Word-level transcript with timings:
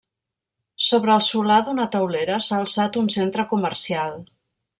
Sobre 0.85 1.13
el 1.15 1.21
solar 1.27 1.57
d'una 1.67 1.85
teulera 1.97 2.39
s'ha 2.47 2.59
alçat 2.63 2.99
un 3.03 3.13
centre 3.17 3.47
comercial. 3.53 4.19